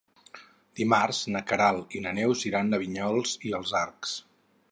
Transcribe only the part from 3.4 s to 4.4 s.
i els Arcs.